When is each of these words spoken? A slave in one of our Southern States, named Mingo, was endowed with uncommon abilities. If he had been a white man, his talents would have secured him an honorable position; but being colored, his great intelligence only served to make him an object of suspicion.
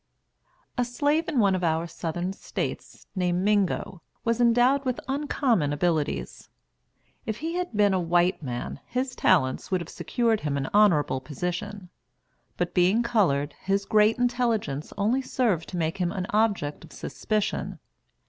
A 0.79 0.83
slave 0.83 1.27
in 1.29 1.37
one 1.37 1.53
of 1.53 1.63
our 1.63 1.85
Southern 1.85 2.33
States, 2.33 3.05
named 3.15 3.43
Mingo, 3.43 4.01
was 4.25 4.41
endowed 4.41 4.83
with 4.83 4.99
uncommon 5.07 5.71
abilities. 5.71 6.49
If 7.27 7.37
he 7.37 7.53
had 7.53 7.77
been 7.77 7.93
a 7.93 7.99
white 7.99 8.41
man, 8.41 8.79
his 8.87 9.13
talents 9.15 9.69
would 9.69 9.79
have 9.79 9.89
secured 9.89 10.39
him 10.39 10.57
an 10.57 10.67
honorable 10.73 11.21
position; 11.21 11.87
but 12.57 12.73
being 12.73 13.03
colored, 13.03 13.53
his 13.61 13.85
great 13.85 14.17
intelligence 14.17 14.91
only 14.97 15.21
served 15.21 15.69
to 15.69 15.77
make 15.77 15.99
him 15.99 16.11
an 16.11 16.25
object 16.31 16.83
of 16.83 16.91
suspicion. 16.91 17.77